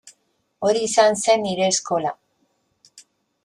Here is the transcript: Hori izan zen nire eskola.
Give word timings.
Hori 0.69 0.81
izan 0.85 1.19
zen 1.25 1.45
nire 1.49 1.69
eskola. 1.75 2.17